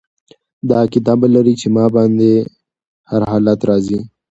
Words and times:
دا 0.67 0.75
عقیده 0.83 1.13
به 1.19 1.27
لري 1.35 1.53
چې 1.61 1.67
په 1.69 1.73
ما 1.75 1.85
باندي 1.95 2.33
هر 3.09 3.21
حالت 3.29 3.59
را 3.69 3.77
ځي 3.85 3.99